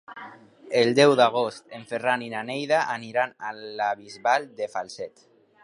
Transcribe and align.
El 0.79 0.87
deu 0.99 1.11
d'agost 1.19 1.75
en 1.79 1.85
Ferran 1.91 2.23
i 2.27 2.31
na 2.35 2.41
Neida 2.49 2.79
aniran 2.95 3.37
a 3.51 3.53
la 3.83 3.91
Bisbal 4.01 4.49
de 4.63 4.71
Falset. 4.77 5.27